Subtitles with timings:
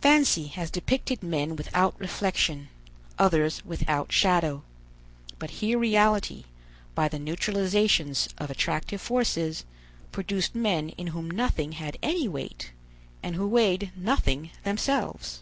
[0.00, 2.70] Fancy has depicted men without reflection,
[3.18, 4.62] others without shadow.
[5.38, 6.44] But here reality,
[6.94, 9.66] by the neutralizations of attractive forces,
[10.12, 12.72] produced men in whom nothing had any weight,
[13.22, 15.40] and who weighed nothing themselves.